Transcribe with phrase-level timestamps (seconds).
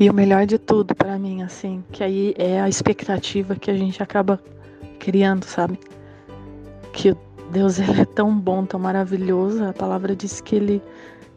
[0.00, 3.74] E o melhor de tudo para mim, assim, que aí é a expectativa que a
[3.74, 4.40] gente acaba
[5.00, 5.78] criando, sabe?
[6.92, 7.16] Que
[7.50, 9.64] Deus ele é tão bom, tão maravilhoso.
[9.64, 10.82] A palavra diz que ele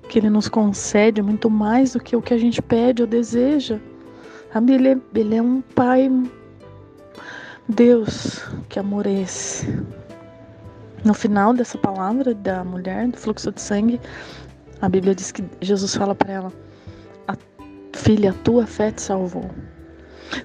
[0.09, 3.79] que ele nos concede muito mais do que o que a gente pede ou deseja.
[4.51, 4.73] Sabe?
[4.73, 6.11] Ele é, ele é um pai.
[7.69, 9.65] Deus, que amor é esse?
[11.05, 14.01] No final dessa palavra da mulher, do fluxo de sangue,
[14.81, 16.53] a Bíblia diz que Jesus fala para ela:
[18.11, 19.49] Filha, a tua fé te salvou.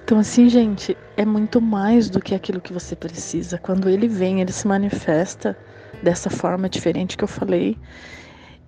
[0.01, 3.57] Então, assim, gente, é muito mais do que aquilo que você precisa.
[3.57, 5.53] Quando ele vem, ele se manifesta
[6.01, 7.77] dessa forma diferente que eu falei.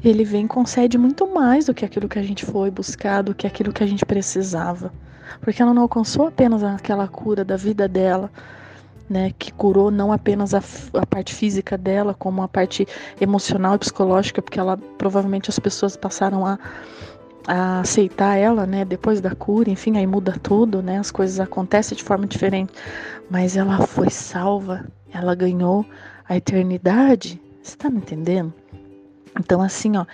[0.04, 3.48] Ele vem concede muito mais do que aquilo que a gente foi buscar, do que
[3.48, 4.92] aquilo que a gente precisava.
[5.40, 8.30] Porque ela não alcançou apenas aquela cura da vida dela,
[9.10, 10.62] né, que curou não apenas a,
[10.94, 12.86] a, parte física dela, como a parte
[13.22, 16.60] emocional e psicológica, porque ela provavelmente as pessoas passaram a
[17.52, 21.98] a aceitar ela, né, depois da cura, enfim, aí muda tudo, né, as coisas acontecem
[21.98, 22.72] de forma diferente,
[23.28, 25.84] mas ela foi salva, ela ganhou
[26.28, 28.54] a eternidade, você tá me entendendo?
[29.40, 30.06] Então, assim, ó,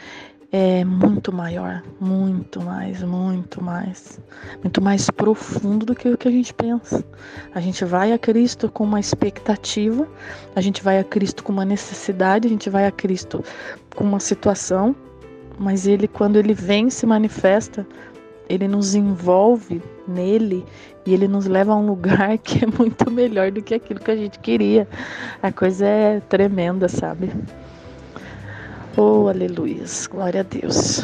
[0.50, 4.18] é muito maior, muito mais, muito mais,
[4.64, 7.04] muito mais profundo do que o que a gente pensa.
[7.54, 10.08] A gente vai a Cristo com uma expectativa,
[10.56, 13.44] a gente vai a Cristo com uma necessidade, a gente vai a Cristo
[13.94, 14.96] com uma situação
[15.58, 17.86] mas ele, quando ele vem, se manifesta,
[18.50, 20.66] ele nos envolve nele
[21.06, 24.12] e ele nos leva a um lugar que é muito melhor do que aquilo que
[24.12, 24.88] a gente queria.
[25.42, 27.32] A coisa é tremenda, sabe?
[28.98, 31.04] Oh, aleluia, glória a Deus.